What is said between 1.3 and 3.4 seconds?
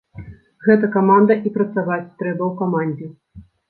і працаваць трэба ў камандзе.